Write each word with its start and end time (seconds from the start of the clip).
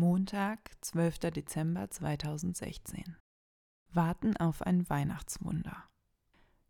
Montag, 0.00 0.70
12. 0.82 1.18
Dezember 1.32 1.90
2016. 1.90 3.16
Warten 3.92 4.36
auf 4.36 4.62
ein 4.62 4.88
Weihnachtswunder. 4.88 5.88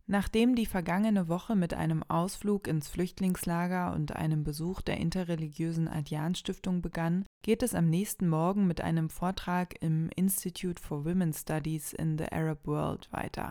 Nachdem 0.06 0.54
die 0.54 0.64
vergangene 0.64 1.28
Woche 1.28 1.54
mit 1.54 1.74
einem 1.74 2.02
Ausflug 2.04 2.66
ins 2.66 2.88
Flüchtlingslager 2.88 3.92
und 3.92 4.16
einem 4.16 4.44
Besuch 4.44 4.80
der 4.80 4.96
interreligiösen 4.96 5.88
Adjan-Stiftung 5.88 6.80
begann, 6.80 7.26
geht 7.42 7.62
es 7.62 7.74
am 7.74 7.90
nächsten 7.90 8.30
Morgen 8.30 8.66
mit 8.66 8.80
einem 8.80 9.10
Vortrag 9.10 9.74
im 9.82 10.08
Institute 10.16 10.82
for 10.82 11.04
Women's 11.04 11.42
Studies 11.42 11.92
in 11.92 12.16
the 12.16 12.32
Arab 12.32 12.66
World 12.66 13.12
weiter. 13.12 13.50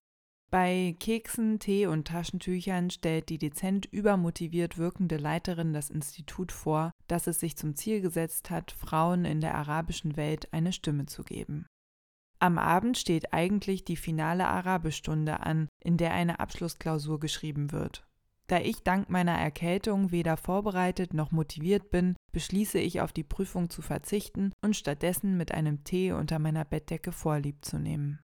Bei 0.50 0.96
Keksen, 1.00 1.60
Tee 1.60 1.88
und 1.88 2.08
Taschentüchern 2.08 2.90
stellt 2.90 3.28
die 3.28 3.38
dezent 3.38 3.86
übermotiviert 3.86 4.78
wirkende 4.78 5.18
Leiterin 5.18 5.74
das 5.74 5.90
Institut 5.90 6.54
vor, 6.54 6.92
das 7.08 7.28
es 7.28 7.42
sich 7.42 7.58
zum 7.58 7.76
Ziel 7.76 8.00
gesetzt 8.00 8.50
hat, 8.50 8.72
Frauen 8.72 9.26
in 9.26 9.42
der 9.42 9.56
arabischen 9.56 10.16
Welt 10.16 10.54
eine 10.54 10.72
Stimme 10.72 11.06
zu 11.06 11.24
geben. 11.24 11.66
Am 12.40 12.58
Abend 12.58 12.98
steht 12.98 13.34
eigentlich 13.34 13.84
die 13.84 13.98
finale 13.98 14.48
Arabischstunde 14.48 15.42
an, 15.42 15.68
in 15.84 15.98
der 15.98 16.14
eine 16.14 16.40
Abschlussklausur 16.40 17.20
geschrieben 17.20 17.74
wird. 17.74 18.08
Da 18.46 18.60
ich 18.60 18.84
dank 18.84 19.10
meiner 19.10 19.34
Erkältung 19.38 20.12
weder 20.12 20.38
vorbereitet 20.38 21.14
noch 21.14 21.32
motiviert 21.32 21.90
bin, 21.90 22.16
beschließe 22.32 22.80
ich 22.80 23.02
auf 23.02 23.12
die 23.12 23.26
Prüfung 23.26 23.70
zu 23.70 23.82
verzichten 23.82 24.54
und 24.62 24.78
stattdessen 24.78 25.36
mit 25.36 25.52
einem 25.52 25.84
Tee 25.84 26.14
unter 26.14 26.40
meiner 26.40 26.64
Bettdecke 26.64 27.12
Vorlieb 27.12 27.66
zu 27.66 27.78
nehmen. 27.78 28.20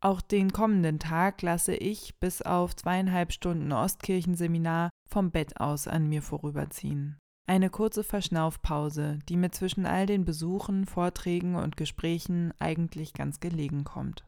Auch 0.00 0.20
den 0.20 0.52
kommenden 0.52 1.00
Tag 1.00 1.42
lasse 1.42 1.74
ich 1.74 2.20
bis 2.20 2.40
auf 2.42 2.76
zweieinhalb 2.76 3.32
Stunden 3.32 3.72
Ostkirchenseminar 3.72 4.90
vom 5.08 5.32
Bett 5.32 5.60
aus 5.60 5.88
an 5.88 6.08
mir 6.08 6.22
vorüberziehen. 6.22 7.18
Eine 7.48 7.70
kurze 7.70 8.04
Verschnaufpause, 8.04 9.18
die 9.28 9.36
mir 9.36 9.50
zwischen 9.50 9.86
all 9.86 10.06
den 10.06 10.24
Besuchen, 10.24 10.86
Vorträgen 10.86 11.56
und 11.56 11.76
Gesprächen 11.76 12.52
eigentlich 12.58 13.12
ganz 13.14 13.40
gelegen 13.40 13.84
kommt. 13.84 14.24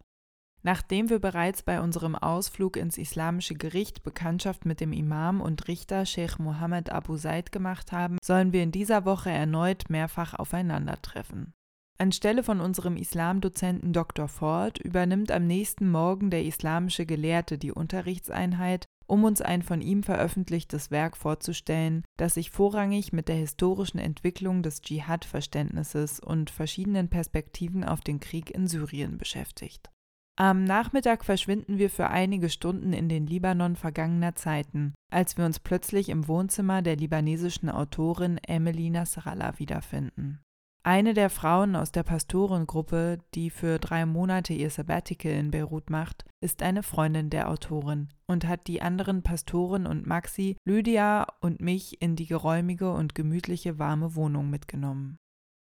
Nachdem 0.62 1.08
wir 1.08 1.20
bereits 1.20 1.62
bei 1.62 1.80
unserem 1.80 2.16
Ausflug 2.16 2.76
ins 2.76 2.98
islamische 2.98 3.54
Gericht 3.54 4.02
Bekanntschaft 4.02 4.66
mit 4.66 4.80
dem 4.80 4.92
Imam 4.92 5.40
und 5.40 5.68
Richter 5.68 6.04
Sheikh 6.04 6.42
Mohammed 6.42 6.90
Abu 6.90 7.16
Said 7.16 7.52
gemacht 7.52 7.92
haben, 7.92 8.18
sollen 8.22 8.52
wir 8.52 8.62
in 8.62 8.72
dieser 8.72 9.04
Woche 9.04 9.30
erneut 9.30 9.88
mehrfach 9.88 10.34
aufeinandertreffen. 10.34 11.54
Anstelle 12.00 12.42
von 12.42 12.60
unserem 12.60 12.96
Islamdozenten 12.96 13.92
Dr. 13.92 14.26
Ford 14.26 14.78
übernimmt 14.78 15.30
am 15.30 15.46
nächsten 15.46 15.90
Morgen 15.90 16.30
der 16.30 16.44
islamische 16.44 17.04
Gelehrte 17.04 17.58
die 17.58 17.72
Unterrichtseinheit, 17.72 18.86
um 19.06 19.24
uns 19.24 19.42
ein 19.42 19.62
von 19.62 19.82
ihm 19.82 20.02
veröffentlichtes 20.02 20.90
Werk 20.90 21.16
vorzustellen, 21.16 22.04
das 22.16 22.34
sich 22.34 22.50
vorrangig 22.50 23.12
mit 23.12 23.28
der 23.28 23.36
historischen 23.36 23.98
Entwicklung 23.98 24.62
des 24.62 24.80
Dschihad-Verständnisses 24.80 26.20
und 26.20 26.48
verschiedenen 26.48 27.08
Perspektiven 27.08 27.84
auf 27.84 28.00
den 28.00 28.18
Krieg 28.18 28.50
in 28.50 28.66
Syrien 28.66 29.18
beschäftigt. 29.18 29.90
Am 30.36 30.64
Nachmittag 30.64 31.22
verschwinden 31.22 31.76
wir 31.76 31.90
für 31.90 32.08
einige 32.08 32.48
Stunden 32.48 32.94
in 32.94 33.10
den 33.10 33.26
Libanon 33.26 33.76
vergangener 33.76 34.34
Zeiten, 34.36 34.94
als 35.10 35.36
wir 35.36 35.44
uns 35.44 35.58
plötzlich 35.58 36.08
im 36.08 36.28
Wohnzimmer 36.28 36.80
der 36.80 36.96
libanesischen 36.96 37.68
Autorin 37.68 38.38
Emily 38.38 38.88
Nasrallah 38.88 39.58
wiederfinden. 39.58 40.40
Eine 40.82 41.12
der 41.12 41.28
Frauen 41.28 41.76
aus 41.76 41.92
der 41.92 42.04
Pastorengruppe, 42.04 43.18
die 43.34 43.50
für 43.50 43.78
drei 43.78 44.06
Monate 44.06 44.54
ihr 44.54 44.70
Sabbatical 44.70 45.32
in 45.32 45.50
Beirut 45.50 45.90
macht, 45.90 46.24
ist 46.40 46.62
eine 46.62 46.82
Freundin 46.82 47.28
der 47.28 47.50
Autorin 47.50 48.08
und 48.26 48.48
hat 48.48 48.66
die 48.66 48.80
anderen 48.80 49.22
Pastoren 49.22 49.86
und 49.86 50.06
Maxi, 50.06 50.56
Lydia 50.64 51.26
und 51.42 51.60
mich 51.60 52.00
in 52.00 52.16
die 52.16 52.26
geräumige 52.26 52.92
und 52.94 53.14
gemütliche 53.14 53.78
warme 53.78 54.14
Wohnung 54.14 54.48
mitgenommen. 54.48 55.18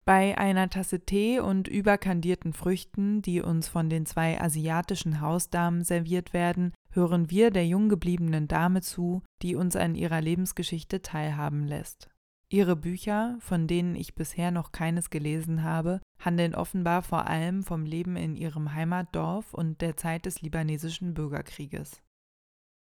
Bei 0.03 0.35
einer 0.37 0.67
Tasse 0.69 1.05
Tee 1.05 1.39
und 1.39 1.67
überkandierten 1.67 2.51
Früchten, 2.51 3.21
die 3.21 3.39
uns 3.39 3.67
von 3.67 3.89
den 3.89 4.07
zwei 4.07 4.41
asiatischen 4.41 5.21
Hausdamen 5.21 5.83
serviert 5.83 6.33
werden, 6.33 6.73
hören 6.89 7.29
wir 7.29 7.51
der 7.51 7.67
jung 7.67 7.87
gebliebenen 7.87 8.47
Dame 8.47 8.81
zu, 8.81 9.21
die 9.43 9.55
uns 9.55 9.75
an 9.75 9.93
ihrer 9.93 10.21
Lebensgeschichte 10.21 11.03
teilhaben 11.03 11.67
lässt. 11.67 12.09
Ihre 12.53 12.75
Bücher, 12.75 13.35
von 13.39 13.65
denen 13.65 13.95
ich 13.95 14.13
bisher 14.13 14.51
noch 14.51 14.71
keines 14.71 15.09
gelesen 15.09 15.63
habe, 15.63 16.01
handeln 16.19 16.53
offenbar 16.53 17.01
vor 17.01 17.25
allem 17.25 17.63
vom 17.63 17.83
Leben 17.83 18.15
in 18.15 18.35
ihrem 18.35 18.75
Heimatdorf 18.75 19.55
und 19.55 19.81
der 19.81 19.97
Zeit 19.97 20.27
des 20.27 20.43
libanesischen 20.43 21.15
Bürgerkrieges. 21.15 22.03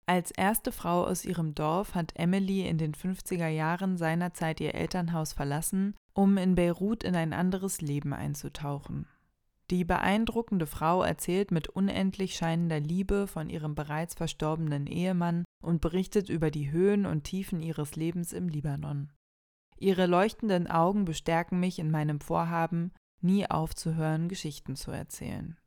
Als 0.05 0.33
erste 0.33 0.71
Frau 0.71 1.07
aus 1.07 1.25
ihrem 1.25 1.55
Dorf 1.55 1.95
hat 1.95 2.13
Emily 2.15 2.69
in 2.69 2.77
den 2.77 2.93
50er 2.93 3.49
Jahren 3.49 3.97
seinerzeit 3.97 4.61
ihr 4.61 4.75
Elternhaus 4.75 5.33
verlassen, 5.33 5.95
um 6.13 6.37
in 6.37 6.57
Beirut 6.57 7.03
in 7.03 7.17
ein 7.17 7.33
anderes 7.33 7.81
Leben 7.81 8.13
einzutauchen. 8.13 9.07
Die 9.71 9.87
beeindruckende 9.87 10.67
Frau 10.67 11.03
erzählt 11.03 11.53
mit 11.53 11.71
unendlich 11.71 12.35
scheinender 12.35 12.81
Liebe 12.81 13.27
von 13.27 13.49
ihrem 13.49 13.75
bereits 13.75 14.13
verstorbenen 14.13 14.87
Ehemann 14.87 15.47
und 15.63 15.81
berichtet 15.81 16.29
über 16.29 16.51
die 16.51 16.71
Höhen 16.71 17.07
und 17.07 17.25
Tiefen 17.25 17.63
ihres 17.63 17.97
Lebens 17.97 18.35
im 18.35 18.51
Libanon. 18.51 19.09
Ihre 19.77 20.07
leuchtenden 20.07 20.67
Augen 20.67 21.05
bestärken 21.05 21.61
mich 21.61 21.79
in 21.79 21.91
meinem 21.91 22.21
Vorhaben, 22.21 22.93
nie 23.21 23.49
aufzuhören, 23.49 24.29
Geschichten 24.29 24.77
zu 24.77 24.91
erzählen. 24.91 25.59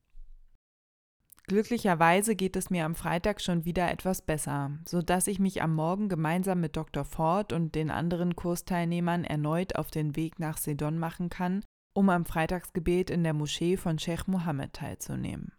Glücklicherweise 1.50 2.35
geht 2.35 2.57
es 2.57 2.69
mir 2.69 2.84
am 2.84 2.94
Freitag 2.94 3.40
schon 3.40 3.63
wieder 3.63 3.90
etwas 3.90 4.22
besser, 4.22 4.72
so 4.85 5.01
dass 5.01 5.28
ich 5.28 5.40
mich 5.40 5.62
am 5.62 5.73
Morgen 5.73 6.09
gemeinsam 6.09 6.59
mit 6.59 6.75
Dr. 6.75 7.06
Ford 7.06 7.53
und 7.53 7.73
den 7.73 7.90
anderen 7.90 8.35
Kursteilnehmern 8.35 9.23
erneut 9.23 9.75
auf 9.75 9.90
den 9.90 10.18
Weg 10.18 10.39
nach 10.39 10.57
Sedon 10.57 10.97
machen 10.97 11.29
kann, 11.29 11.63
um 11.94 12.09
am 12.09 12.25
Freitagsgebet 12.25 13.09
in 13.09 13.24
der 13.24 13.34
Moschee 13.34 13.78
von 13.78 13.97
Sheikh 13.97 14.25
Mohammed 14.28 14.74
teilzunehmen. 14.74 15.53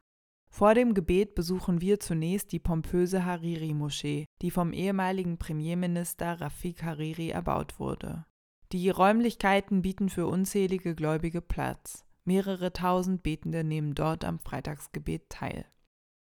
Vor 0.51 0.75
dem 0.75 0.93
Gebet 0.93 1.35
besuchen 1.35 1.81
wir 1.81 2.01
zunächst 2.01 2.53
die 2.53 2.59
pompöse 2.59 3.25
Hariri-Moschee, 3.25 4.27
die 4.43 4.51
vom 4.51 4.73
ehemaligen 4.73 5.39
Premierminister 5.39 6.39
Rafik 6.41 6.83
Hariri 6.83 7.31
erbaut 7.31 7.79
wurde. 7.79 8.27
Die 8.73 8.91
Räumlichkeiten 8.91 9.81
bieten 9.81 10.11
für 10.11 10.27
unzählige 10.27 10.95
Gläubige 10.95 11.41
Platz. 11.41 12.05
Mehrere 12.27 12.71
tausend 12.75 13.23
Betende 13.23 13.65
nehmen 13.65 13.95
dort 13.95 14.27
am 14.27 14.39
Freitagsgebet 14.39 15.31
teil. 15.31 15.65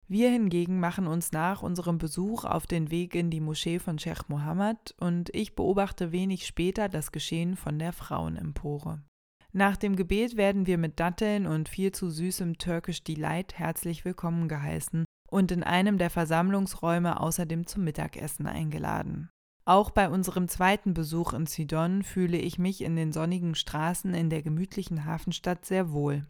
Wir 0.09 0.29
hingegen 0.29 0.81
machen 0.81 1.07
uns 1.07 1.31
nach 1.31 1.63
unserem 1.63 1.97
Besuch 1.97 2.43
auf 2.43 2.67
den 2.67 2.91
Weg 2.91 3.15
in 3.15 3.29
die 3.29 3.39
Moschee 3.39 3.79
von 3.79 3.97
Sheikh 3.97 4.25
Mohammed 4.27 4.93
und 4.99 5.33
ich 5.33 5.55
beobachte 5.55 6.11
wenig 6.11 6.45
später 6.45 6.89
das 6.89 7.13
Geschehen 7.13 7.55
von 7.55 7.79
der 7.79 7.93
Frauenempore. 7.93 9.01
Nach 9.53 9.77
dem 9.77 9.95
Gebet 9.95 10.35
werden 10.35 10.67
wir 10.67 10.77
mit 10.77 10.99
Datteln 10.99 11.47
und 11.47 11.69
viel 11.69 11.93
zu 11.93 12.09
süßem 12.09 12.57
Turkish 12.57 13.01
Delight 13.05 13.57
herzlich 13.57 14.03
willkommen 14.03 14.49
geheißen 14.49 15.05
und 15.31 15.53
in 15.53 15.63
einem 15.63 15.97
der 15.97 16.09
Versammlungsräume 16.09 17.21
außerdem 17.21 17.65
zum 17.65 17.85
Mittagessen 17.85 18.45
eingeladen. 18.45 19.29
Auch 19.67 19.89
bei 19.89 20.09
unserem 20.09 20.47
zweiten 20.47 20.93
Besuch 20.93 21.33
in 21.33 21.47
Sidon 21.47 22.03
fühle 22.03 22.37
ich 22.37 22.59
mich 22.59 22.81
in 22.81 22.95
den 22.95 23.11
sonnigen 23.11 23.55
Straßen 23.55 24.13
in 24.13 24.29
der 24.29 24.43
gemütlichen 24.43 25.05
Hafenstadt 25.05 25.65
sehr 25.65 25.91
wohl. 25.91 26.27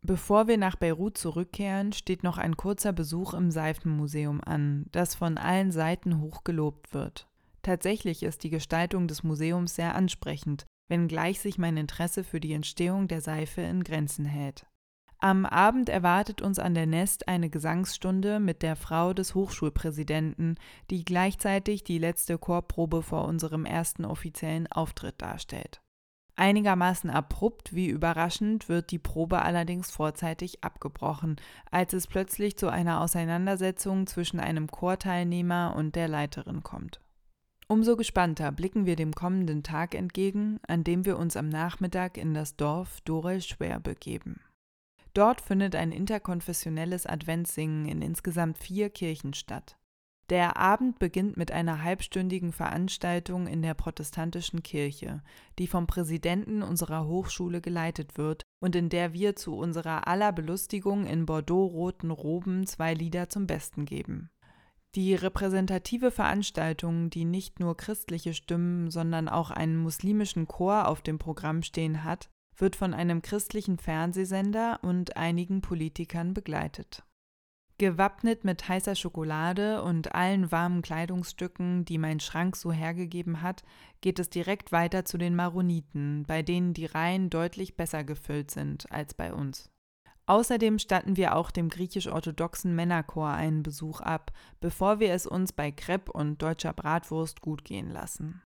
Bevor 0.00 0.48
wir 0.48 0.56
nach 0.56 0.76
Beirut 0.76 1.18
zurückkehren, 1.18 1.92
steht 1.92 2.22
noch 2.22 2.38
ein 2.38 2.56
kurzer 2.56 2.92
Besuch 2.92 3.34
im 3.34 3.50
Seifenmuseum 3.50 4.40
an, 4.42 4.86
das 4.92 5.14
von 5.14 5.36
allen 5.36 5.70
Seiten 5.70 6.20
hoch 6.20 6.44
gelobt 6.44 6.94
wird. 6.94 7.28
Tatsächlich 7.60 8.22
ist 8.22 8.42
die 8.44 8.50
Gestaltung 8.50 9.08
des 9.08 9.22
Museums 9.22 9.74
sehr 9.74 9.94
ansprechend, 9.94 10.64
wenngleich 10.88 11.40
sich 11.40 11.58
mein 11.58 11.76
Interesse 11.76 12.24
für 12.24 12.40
die 12.40 12.52
Entstehung 12.52 13.08
der 13.08 13.20
Seife 13.20 13.60
in 13.60 13.82
Grenzen 13.82 14.24
hält. 14.24 14.66
Am 15.18 15.46
Abend 15.46 15.88
erwartet 15.88 16.42
uns 16.42 16.58
an 16.58 16.74
der 16.74 16.86
Nest 16.86 17.26
eine 17.26 17.48
Gesangsstunde 17.48 18.38
mit 18.38 18.62
der 18.62 18.76
Frau 18.76 19.14
des 19.14 19.34
Hochschulpräsidenten, 19.34 20.56
die 20.90 21.04
gleichzeitig 21.04 21.84
die 21.84 21.98
letzte 21.98 22.36
Chorprobe 22.36 23.02
vor 23.02 23.24
unserem 23.24 23.64
ersten 23.64 24.04
offiziellen 24.04 24.70
Auftritt 24.70 25.22
darstellt. 25.22 25.80
Einigermaßen 26.38 27.08
abrupt 27.08 27.74
wie 27.74 27.86
überraschend 27.86 28.68
wird 28.68 28.90
die 28.90 28.98
Probe 28.98 29.40
allerdings 29.40 29.90
vorzeitig 29.90 30.62
abgebrochen, 30.62 31.36
als 31.70 31.94
es 31.94 32.06
plötzlich 32.06 32.58
zu 32.58 32.68
einer 32.68 33.00
Auseinandersetzung 33.00 34.06
zwischen 34.06 34.38
einem 34.38 34.70
Chorteilnehmer 34.70 35.74
und 35.74 35.96
der 35.96 36.08
Leiterin 36.08 36.62
kommt. 36.62 37.00
Umso 37.68 37.96
gespannter 37.96 38.52
blicken 38.52 38.84
wir 38.84 38.96
dem 38.96 39.12
kommenden 39.12 39.62
Tag 39.62 39.94
entgegen, 39.94 40.60
an 40.68 40.84
dem 40.84 41.06
wir 41.06 41.18
uns 41.18 41.38
am 41.38 41.48
Nachmittag 41.48 42.18
in 42.18 42.34
das 42.34 42.56
Dorf 42.56 43.00
Dorel 43.00 43.40
Schwer 43.40 43.80
begeben. 43.80 44.40
Dort 45.16 45.40
findet 45.40 45.74
ein 45.74 45.92
interkonfessionelles 45.92 47.06
Adventssingen 47.06 47.86
in 47.86 48.02
insgesamt 48.02 48.58
vier 48.58 48.90
Kirchen 48.90 49.32
statt. 49.32 49.78
Der 50.28 50.58
Abend 50.58 50.98
beginnt 50.98 51.38
mit 51.38 51.50
einer 51.52 51.82
halbstündigen 51.82 52.52
Veranstaltung 52.52 53.46
in 53.46 53.62
der 53.62 53.72
protestantischen 53.72 54.62
Kirche, 54.62 55.22
die 55.58 55.68
vom 55.68 55.86
Präsidenten 55.86 56.62
unserer 56.62 57.06
Hochschule 57.06 57.62
geleitet 57.62 58.18
wird 58.18 58.42
und 58.60 58.76
in 58.76 58.90
der 58.90 59.14
wir 59.14 59.36
zu 59.36 59.56
unserer 59.56 60.06
aller 60.06 60.32
Belustigung 60.32 61.06
in 61.06 61.24
bordeaux-roten 61.24 62.10
Roben 62.10 62.66
zwei 62.66 62.92
Lieder 62.92 63.30
zum 63.30 63.46
Besten 63.46 63.86
geben. 63.86 64.28
Die 64.96 65.14
repräsentative 65.14 66.10
Veranstaltung, 66.10 67.08
die 67.08 67.24
nicht 67.24 67.58
nur 67.58 67.74
christliche 67.78 68.34
Stimmen, 68.34 68.90
sondern 68.90 69.30
auch 69.30 69.50
einen 69.50 69.78
muslimischen 69.78 70.46
Chor 70.46 70.88
auf 70.88 71.00
dem 71.00 71.18
Programm 71.18 71.62
stehen 71.62 72.04
hat, 72.04 72.28
wird 72.56 72.76
von 72.76 72.94
einem 72.94 73.22
christlichen 73.22 73.78
Fernsehsender 73.78 74.80
und 74.82 75.16
einigen 75.16 75.60
Politikern 75.60 76.34
begleitet. 76.34 77.04
Gewappnet 77.78 78.42
mit 78.42 78.68
heißer 78.68 78.94
Schokolade 78.94 79.82
und 79.82 80.14
allen 80.14 80.50
warmen 80.50 80.80
Kleidungsstücken, 80.80 81.84
die 81.84 81.98
mein 81.98 82.20
Schrank 82.20 82.56
so 82.56 82.72
hergegeben 82.72 83.42
hat, 83.42 83.64
geht 84.00 84.18
es 84.18 84.30
direkt 84.30 84.72
weiter 84.72 85.04
zu 85.04 85.18
den 85.18 85.36
Maroniten, 85.36 86.24
bei 86.26 86.42
denen 86.42 86.72
die 86.72 86.86
Reihen 86.86 87.28
deutlich 87.28 87.76
besser 87.76 88.02
gefüllt 88.02 88.50
sind 88.50 88.90
als 88.90 89.12
bei 89.12 89.34
uns. 89.34 89.70
Außerdem 90.24 90.78
statten 90.78 91.16
wir 91.18 91.36
auch 91.36 91.50
dem 91.50 91.68
griechisch-orthodoxen 91.68 92.74
Männerchor 92.74 93.28
einen 93.28 93.62
Besuch 93.62 94.00
ab, 94.00 94.32
bevor 94.60 94.98
wir 94.98 95.12
es 95.12 95.26
uns 95.26 95.52
bei 95.52 95.70
Crepe 95.70 96.10
und 96.10 96.40
deutscher 96.40 96.72
Bratwurst 96.72 97.42
gut 97.42 97.62
gehen 97.64 97.90
lassen. 97.90 98.42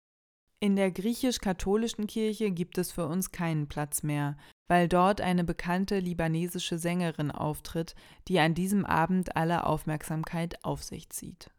In 0.60 0.76
der 0.76 0.90
griechisch-katholischen 0.90 2.06
Kirche 2.06 2.50
gibt 2.50 2.78
es 2.78 2.92
für 2.92 3.06
uns 3.06 3.32
keinen 3.32 3.68
Platz 3.68 4.02
mehr, 4.02 4.36
weil 4.66 4.88
dort 4.88 5.20
eine 5.20 5.44
bekannte 5.44 5.98
libanesische 5.98 6.78
Sängerin 6.78 7.30
auftritt, 7.30 7.94
die 8.28 8.38
an 8.38 8.54
diesem 8.54 8.86
Abend 8.86 9.36
alle 9.36 9.66
Aufmerksamkeit 9.66 10.64
auf 10.64 10.82
sich 10.82 11.10
zieht. 11.10 11.50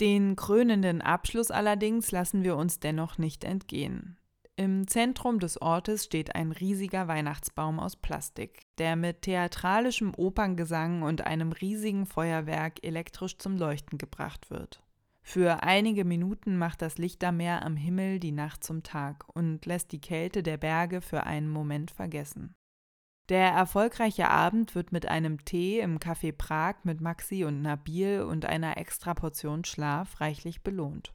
Den 0.00 0.36
krönenden 0.36 1.02
Abschluss 1.02 1.50
allerdings 1.50 2.10
lassen 2.10 2.42
wir 2.42 2.56
uns 2.56 2.80
dennoch 2.80 3.18
nicht 3.18 3.44
entgehen. 3.44 4.16
Im 4.56 4.86
Zentrum 4.86 5.38
des 5.38 5.60
Ortes 5.60 6.04
steht 6.04 6.34
ein 6.34 6.52
riesiger 6.52 7.08
Weihnachtsbaum 7.08 7.78
aus 7.78 7.96
Plastik, 7.96 8.62
der 8.78 8.96
mit 8.96 9.22
theatralischem 9.22 10.12
Operngesang 10.14 11.02
und 11.02 11.26
einem 11.26 11.52
riesigen 11.52 12.06
Feuerwerk 12.06 12.82
elektrisch 12.82 13.38
zum 13.38 13.56
Leuchten 13.56 13.98
gebracht 13.98 14.50
wird. 14.50 14.82
Für 15.30 15.62
einige 15.62 16.04
Minuten 16.04 16.58
macht 16.58 16.82
das 16.82 16.98
Lichtermeer 16.98 17.64
am 17.64 17.76
Himmel 17.76 18.18
die 18.18 18.32
Nacht 18.32 18.64
zum 18.64 18.82
Tag 18.82 19.24
und 19.32 19.64
lässt 19.64 19.92
die 19.92 20.00
Kälte 20.00 20.42
der 20.42 20.56
Berge 20.56 21.00
für 21.00 21.22
einen 21.22 21.48
Moment 21.48 21.92
vergessen. 21.92 22.52
Der 23.28 23.50
erfolgreiche 23.50 24.28
Abend 24.28 24.74
wird 24.74 24.90
mit 24.90 25.06
einem 25.06 25.44
Tee 25.44 25.78
im 25.78 26.00
Café 26.00 26.32
Prag 26.36 26.78
mit 26.82 27.00
Maxi 27.00 27.44
und 27.44 27.62
Nabil 27.62 28.22
und 28.22 28.44
einer 28.44 28.76
extra 28.76 29.14
Portion 29.14 29.64
Schlaf 29.64 30.20
reichlich 30.20 30.64
belohnt. 30.64 31.14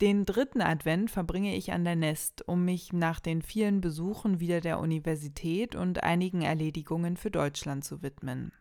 Den 0.00 0.24
dritten 0.24 0.62
Advent 0.62 1.10
verbringe 1.10 1.54
ich 1.54 1.70
an 1.70 1.84
der 1.84 1.96
Nest, 1.96 2.48
um 2.48 2.64
mich 2.64 2.94
nach 2.94 3.20
den 3.20 3.42
vielen 3.42 3.82
Besuchen 3.82 4.40
wieder 4.40 4.62
der 4.62 4.80
Universität 4.80 5.74
und 5.74 6.02
einigen 6.02 6.40
Erledigungen 6.40 7.18
für 7.18 7.30
Deutschland 7.30 7.84
zu 7.84 8.00
widmen. 8.00 8.52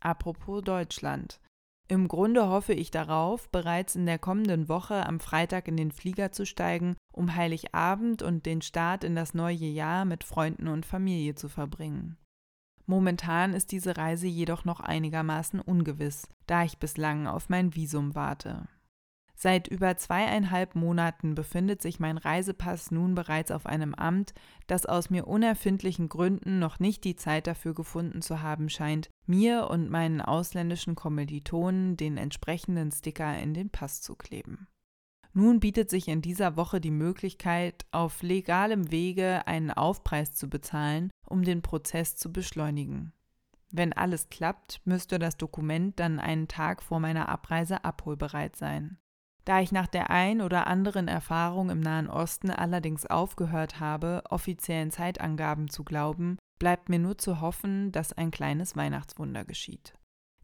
Apropos 0.00 0.64
Deutschland. 0.64 1.38
Im 1.86 2.08
Grunde 2.08 2.48
hoffe 2.48 2.72
ich 2.72 2.90
darauf, 2.90 3.50
bereits 3.50 3.94
in 3.94 4.06
der 4.06 4.18
kommenden 4.18 4.68
Woche 4.68 5.06
am 5.06 5.20
Freitag 5.20 5.68
in 5.68 5.76
den 5.76 5.92
Flieger 5.92 6.32
zu 6.32 6.46
steigen, 6.46 6.96
um 7.12 7.34
Heiligabend 7.34 8.22
und 8.22 8.46
den 8.46 8.62
Start 8.62 9.04
in 9.04 9.14
das 9.14 9.34
neue 9.34 9.56
Jahr 9.56 10.06
mit 10.06 10.24
Freunden 10.24 10.68
und 10.68 10.86
Familie 10.86 11.34
zu 11.34 11.48
verbringen. 11.48 12.16
Momentan 12.86 13.52
ist 13.52 13.72
diese 13.72 13.96
Reise 13.96 14.26
jedoch 14.26 14.64
noch 14.64 14.80
einigermaßen 14.80 15.60
ungewiss, 15.60 16.28
da 16.46 16.64
ich 16.64 16.78
bislang 16.78 17.26
auf 17.26 17.48
mein 17.48 17.74
Visum 17.74 18.14
warte. 18.14 18.66
Seit 19.36 19.68
über 19.68 19.96
zweieinhalb 19.96 20.74
Monaten 20.74 21.34
befindet 21.34 21.82
sich 21.82 21.98
mein 21.98 22.18
Reisepass 22.18 22.90
nun 22.90 23.14
bereits 23.14 23.50
auf 23.50 23.66
einem 23.66 23.94
Amt, 23.94 24.32
das 24.66 24.86
aus 24.86 25.10
mir 25.10 25.26
unerfindlichen 25.26 26.08
Gründen 26.08 26.58
noch 26.58 26.78
nicht 26.78 27.04
die 27.04 27.16
Zeit 27.16 27.46
dafür 27.46 27.74
gefunden 27.74 28.22
zu 28.22 28.42
haben 28.42 28.68
scheint, 28.68 29.10
mir 29.26 29.68
und 29.70 29.90
meinen 29.90 30.20
ausländischen 30.20 30.94
Kommilitonen 30.94 31.96
den 31.96 32.16
entsprechenden 32.16 32.92
Sticker 32.92 33.36
in 33.38 33.54
den 33.54 33.70
Pass 33.70 34.00
zu 34.00 34.14
kleben. 34.14 34.68
Nun 35.36 35.58
bietet 35.58 35.90
sich 35.90 36.06
in 36.06 36.22
dieser 36.22 36.56
Woche 36.56 36.80
die 36.80 36.92
Möglichkeit, 36.92 37.86
auf 37.90 38.22
legalem 38.22 38.92
Wege 38.92 39.48
einen 39.48 39.72
Aufpreis 39.72 40.32
zu 40.32 40.48
bezahlen, 40.48 41.10
um 41.26 41.42
den 41.42 41.60
Prozess 41.60 42.14
zu 42.14 42.32
beschleunigen. 42.32 43.12
Wenn 43.72 43.92
alles 43.92 44.28
klappt, 44.30 44.80
müsste 44.84 45.18
das 45.18 45.36
Dokument 45.36 45.98
dann 45.98 46.20
einen 46.20 46.46
Tag 46.46 46.84
vor 46.84 47.00
meiner 47.00 47.28
Abreise 47.28 47.84
abholbereit 47.84 48.54
sein. 48.54 48.98
Da 49.44 49.60
ich 49.60 49.72
nach 49.72 49.86
der 49.86 50.10
ein 50.10 50.40
oder 50.40 50.66
anderen 50.66 51.06
Erfahrung 51.06 51.68
im 51.68 51.80
Nahen 51.80 52.08
Osten 52.08 52.50
allerdings 52.50 53.04
aufgehört 53.06 53.78
habe, 53.78 54.22
offiziellen 54.30 54.90
Zeitangaben 54.90 55.68
zu 55.68 55.84
glauben, 55.84 56.38
bleibt 56.58 56.88
mir 56.88 56.98
nur 56.98 57.18
zu 57.18 57.40
hoffen, 57.40 57.92
dass 57.92 58.14
ein 58.14 58.30
kleines 58.30 58.74
Weihnachtswunder 58.74 59.44
geschieht. 59.44 59.94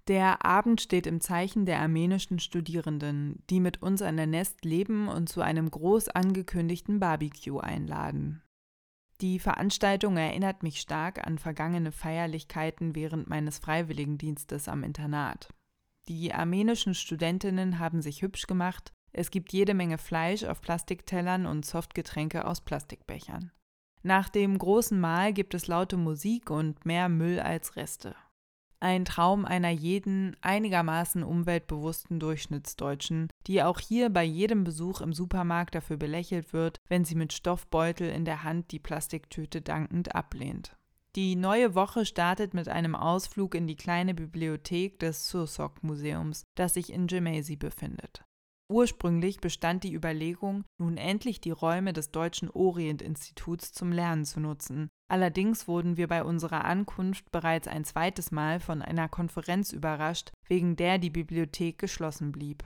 Der 0.09 0.45
Abend 0.45 0.81
steht 0.81 1.07
im 1.07 1.21
Zeichen 1.21 1.67
der 1.67 1.81
armenischen 1.81 2.41
Studierenden, 2.41 3.43
die 3.49 3.61
mit 3.61 3.81
uns 3.81 4.03
an 4.03 4.17
der 4.17 4.27
Nest 4.27 4.65
leben 4.65 5.09
und 5.09 5.29
zu 5.29 5.41
einem 5.41 5.71
groß 5.71 6.09
angekündigten 6.09 7.01
Barbecue 7.01 7.61
einladen. 7.61 8.43
Die 9.21 9.39
Veranstaltung 9.39 10.17
erinnert 10.17 10.63
mich 10.63 10.81
stark 10.81 11.27
an 11.27 11.39
vergangene 11.39 11.93
Feierlichkeiten 11.93 12.95
während 12.95 13.29
meines 13.29 13.59
Freiwilligendienstes 13.59 14.69
am 14.69 14.83
Internat. 14.83 15.51
Die 16.11 16.35
armenischen 16.35 16.95
Studentinnen 16.95 17.79
haben 17.79 18.03
sich 18.03 18.21
hübsch 18.21 18.49
gemacht, 18.49 18.93
es 19.13 19.31
gibt 19.31 19.53
jede 19.53 19.75
Menge 19.75 19.97
Fleisch 19.97 20.43
auf 20.43 20.61
Plastiktellern 20.61 21.47
und 21.47 21.65
Softgetränke 21.65 22.47
aus 22.47 22.63
Plastikbechern. 22.63 23.53
Nach 24.03 24.29
dem 24.29 24.59
großen 24.59 24.99
Mahl 24.99 25.33
gibt 25.33 25.55
es 25.55 25.69
laute 25.69 25.97
Musik 25.97 26.51
und 26.51 26.85
mehr 26.85 27.09
Müll 27.09 27.39
als 27.39 27.77
Reste. 27.77 28.17
Ein 28.81 29.05
Traum 29.05 29.45
einer 29.45 29.71
jeden 29.71 30.37
einigermaßen 30.41 31.23
umweltbewussten 31.23 32.19
Durchschnittsdeutschen, 32.19 33.29
die 33.47 33.63
auch 33.63 33.79
hier 33.79 34.11
bei 34.11 34.25
jedem 34.25 34.65
Besuch 34.65 35.03
im 35.03 35.13
Supermarkt 35.13 35.77
dafür 35.77 35.97
belächelt 35.97 36.53
wird, 36.53 36.79
wenn 36.89 37.05
sie 37.05 37.15
mit 37.15 37.33
Stoffbeutel 37.33 38.11
in 38.11 38.25
der 38.25 38.43
Hand 38.43 38.73
die 38.73 38.81
Plastiktüte 38.81 39.63
dankend 39.63 40.13
ablehnt. 40.17 40.77
Die 41.17 41.35
neue 41.35 41.75
Woche 41.75 42.07
startet 42.07 42.55
mit 42.55 42.69
einem 42.69 42.95
Ausflug 42.95 43.57
in 43.57 43.67
die 43.67 43.75
kleine 43.75 44.15
Bibliothek 44.15 45.01
des 45.01 45.29
Sursok 45.29 45.83
Museums, 45.83 46.45
das 46.55 46.75
sich 46.75 46.93
in 46.93 47.09
Gemasi 47.09 47.57
befindet. 47.57 48.23
Ursprünglich 48.71 49.41
bestand 49.41 49.83
die 49.83 49.93
Überlegung, 49.93 50.65
nun 50.79 50.97
endlich 50.97 51.41
die 51.41 51.51
Räume 51.51 51.93
des 51.93 52.13
Deutschen 52.13 52.49
Orient-Instituts 52.49 53.73
zum 53.73 53.91
Lernen 53.91 54.25
zu 54.25 54.39
nutzen. 54.39 54.89
Allerdings 55.11 55.67
wurden 55.67 55.97
wir 55.97 56.07
bei 56.07 56.23
unserer 56.23 56.65
Ankunft 56.65 57.33
bereits 57.33 57.67
ein 57.67 57.85
zweites 57.85 58.31
Mal 58.31 58.61
von 58.61 58.81
einer 58.81 59.09
Konferenz 59.09 59.73
überrascht, 59.73 60.31
wegen 60.47 60.77
der 60.77 60.99
die 60.99 61.11
Bibliothek 61.11 61.81
geschlossen 61.81 62.31
blieb. 62.31 62.63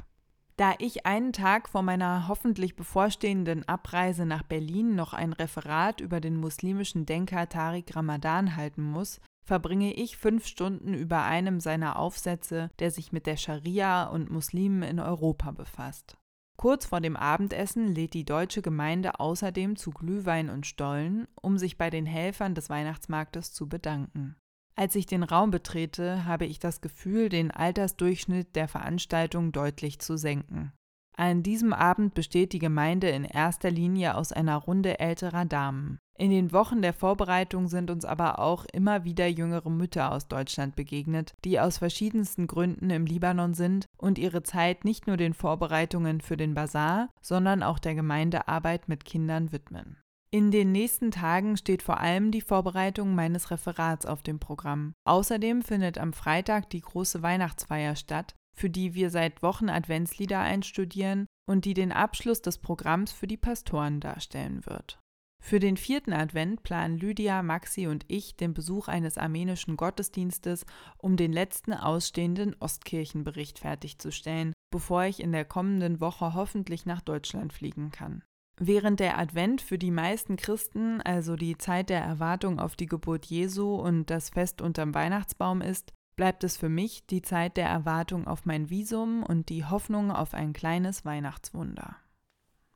Da 0.57 0.75
ich 0.79 1.05
einen 1.05 1.33
Tag 1.33 1.69
vor 1.69 1.83
meiner 1.83 2.29
hoffentlich 2.29 2.77
bevorstehenden 2.77 3.67
Abreise 3.69 4.25
nach 4.25 4.45
Berlin 4.45 4.95
noch 4.95 5.13
ein 5.13 5.33
Referat 5.33 6.01
über 6.01 6.21
den 6.21 6.37
muslimischen 6.37 7.07
Denker 7.07 7.49
Tariq 7.49 7.97
Ramadan 7.97 8.55
halten 8.55 8.83
muss, 8.83 9.21
verbringe 9.45 9.93
ich 9.93 10.17
fünf 10.17 10.47
Stunden 10.47 10.95
über 10.95 11.25
einem 11.25 11.59
seiner 11.59 11.99
Aufsätze, 11.99 12.71
der 12.79 12.93
sich 12.93 13.13
mit 13.13 13.27
der 13.27 13.37
Scharia 13.37 14.05
und 14.05 14.31
Muslimen 14.31 14.83
in 14.83 15.01
Europa 15.01 15.51
befasst. 15.51 16.17
Kurz 16.57 16.87
vor 16.87 17.01
dem 17.01 17.17
Abendessen 17.17 17.93
lädt 17.93 18.15
die 18.15 18.25
deutsche 18.25 18.63
Gemeinde 18.63 19.19
außerdem 19.19 19.75
zu 19.75 19.91
Glühwein 19.91 20.51
und 20.51 20.67
Stollen, 20.67 21.27
um 21.43 21.59
sich 21.59 21.77
bei 21.77 21.91
den 21.91 22.07
Helfern 22.07 22.55
des 22.55 22.71
Weihnachtsmarktes 22.71 23.53
zu 23.53 23.69
bedanken. 23.69 24.37
Als 24.77 24.97
ich 24.97 25.07
den 25.07 25.23
Raum 25.23 25.51
betrete, 25.51 26.25
habe 26.25 26.47
ich 26.47 26.59
das 26.59 26.81
Gefühl, 26.81 27.29
den 27.29 27.51
Altersdurchschnitt 27.51 28.57
der 28.57 28.67
Veranstaltung 28.67 29.53
deutlich 29.53 30.01
zu 30.01 30.17
senken. 30.17 30.73
An 31.17 31.45
diesem 31.45 31.73
Abend 31.73 32.15
besteht 32.15 32.53
die 32.53 32.59
Gemeinde 32.59 33.09
in 33.09 33.25
erster 33.25 33.71
Linie 33.71 34.17
aus 34.17 34.33
einer 34.33 34.57
Runde 34.57 34.99
älterer 34.99 35.45
Damen. 35.45 35.99
In 36.17 36.31
den 36.31 36.53
Wochen 36.53 36.83
der 36.83 36.93
Vorbereitung 36.93 37.69
sind 37.69 37.91
uns 37.91 38.05
aber 38.05 38.41
auch 38.41 38.65
immer 38.73 39.05
wieder 39.05 39.27
jüngere 39.27 39.71
Mütter 39.71 40.13
aus 40.13 40.27
Deutschland 40.27 40.75
begegnet, 40.75 41.35
die 41.45 41.61
aus 41.61 41.79
verschiedensten 41.79 42.49
Gründen 42.49 42.91
im 42.91 43.07
Libanon 43.07 43.55
sind 43.55 43.87
und 43.97 44.19
ihre 44.19 44.43
Zeit 44.43 44.85
nicht 44.85 45.07
nur 45.07 45.17
den 45.17 45.35
Vorbereitungen 45.35 46.21
für 46.21 46.37
den 46.37 46.55
Bazar, 46.55 47.11
sondern 47.21 47.63
auch 47.63 47.79
der 47.79 47.95
Gemeindearbeit 47.95 48.89
mit 48.89 49.05
Kindern 49.05 49.53
widmen. 49.53 49.97
In 50.35 50.51
den 50.51 50.73
nächsten 50.73 51.13
Tagen 51.13 51.57
steht 51.57 51.81
vor 51.81 52.01
allem 52.01 52.33
die 52.33 52.41
Vorbereitung 52.41 53.15
meines 53.15 53.53
Referats 53.53 54.05
auf 54.05 54.21
dem 54.25 54.41
Programm. 54.41 54.95
Außerdem 55.05 55.63
findet 55.63 55.97
am 55.97 56.13
Freitag 56.13 56.69
die 56.71 56.81
große 56.81 57.23
Weihnachtsfeier 57.23 57.95
statt, 57.95 58.35
für 58.53 58.69
die 58.69 58.95
wir 58.95 59.11
seit 59.11 59.45
Wochen 59.45 59.69
Adventslieder 59.69 60.41
einstudieren 60.41 61.27
und 61.49 61.67
die 61.67 61.75
den 61.75 61.93
Abschluss 61.93 62.43
des 62.43 62.59
Programms 62.59 63.13
für 63.13 63.29
die 63.29 63.37
Pastoren 63.37 64.01
darstellen 64.01 64.67
wird. 64.67 64.99
Für 65.41 65.61
den 65.61 65.77
vierten 65.77 66.13
Advent 66.13 66.65
planen 66.65 66.99
Lydia, 66.99 67.45
Maxi 67.45 67.87
und 67.87 68.05
ich 68.09 68.35
den 68.35 68.55
Besuch 68.55 68.89
eines 68.89 69.17
armenischen 69.17 69.77
Gottesdienstes, 69.77 70.67
um 70.99 71.17
den 71.17 71.33
letzten 71.33 71.73
ausstehenden 71.73 72.57
Ostkirchenbericht 72.59 73.61
fertigzustellen, 73.61 74.53
bevor 74.73 75.05
ich 75.05 75.23
in 75.23 75.31
der 75.31 75.45
kommenden 75.45 76.01
Woche 76.01 76.35
hoffentlich 76.35 76.87
nach 76.87 77.03
Deutschland 77.03 77.53
fliegen 77.53 77.93
kann. 77.93 78.25
Während 78.57 79.01
der 79.01 79.19
Advent 79.19 79.61
für 79.61 79.79
die 79.79 79.91
meisten 79.91 80.37
Christen, 80.37 81.01
also 81.01 81.35
die 81.35 81.59
Zeit 81.59 81.91
der 81.91 82.03
Erwartung 82.03 82.61
auf 82.61 82.77
die 82.77 82.87
Geburt 82.87 83.27
Jesu 83.27 83.75
und 83.75 84.11
das 84.11 84.31
Fest 84.31 84.63
unterm 84.63 84.95
Weihnachtsbaum 84.95 85.61
ist, 85.61 85.93
bleibt 86.15 86.45
es 86.45 86.57
für 86.57 86.69
mich 86.69 87.05
die 87.07 87.23
Zeit 87.23 87.57
der 87.57 87.67
Erwartung 87.67 88.29
auf 88.29 88.47
mein 88.47 88.71
Visum 88.71 89.25
und 89.25 89.49
die 89.49 89.65
Hoffnung 89.65 90.13
auf 90.13 90.35
ein 90.35 90.53
kleines 90.53 91.05
Weihnachtswunder. 91.05 91.97